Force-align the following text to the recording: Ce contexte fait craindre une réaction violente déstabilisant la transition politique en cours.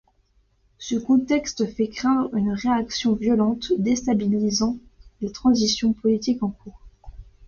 Ce 0.79 0.95
contexte 0.95 1.67
fait 1.67 1.87
craindre 1.87 2.35
une 2.35 2.53
réaction 2.53 3.13
violente 3.13 3.71
déstabilisant 3.77 4.77
la 5.21 5.29
transition 5.29 5.93
politique 5.93 6.41
en 6.41 6.49
cours. 6.49 6.81